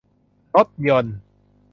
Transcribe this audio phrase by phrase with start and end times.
[0.55, 1.17] รถยนต์